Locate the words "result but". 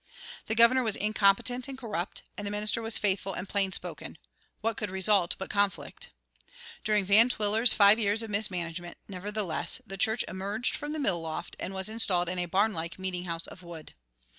4.89-5.51